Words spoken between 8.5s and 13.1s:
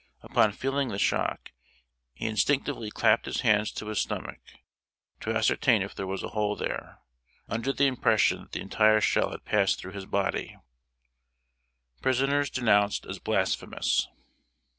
the entire shell had passed through his body! [Sidenote: PRISONERS DENOUNCED